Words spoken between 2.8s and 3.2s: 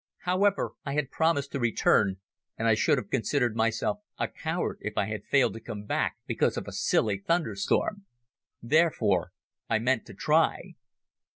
have